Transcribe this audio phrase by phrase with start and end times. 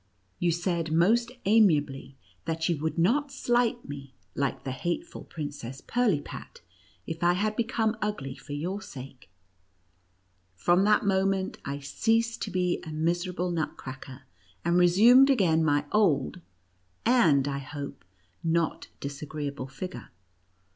[0.39, 6.61] You said most amiably, that you would not slight me, like the hateful Princess Pirlipat,
[7.05, 9.29] if I had become ugly for your sake.
[10.55, 14.23] From that moment, I ceased to be a miserable Nutcracker,
[14.65, 16.41] and resumed again my old—
[17.05, 18.03] and, I hope,
[18.43, 20.09] not dis agreeable— figure.